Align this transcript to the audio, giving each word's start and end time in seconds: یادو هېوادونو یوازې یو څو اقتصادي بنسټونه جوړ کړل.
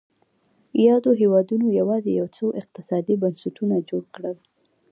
یادو 0.87 1.11
هېوادونو 1.21 1.67
یوازې 1.79 2.11
یو 2.19 2.27
څو 2.37 2.45
اقتصادي 2.61 3.15
بنسټونه 3.21 3.75
جوړ 3.89 4.03
کړل. 4.15 4.37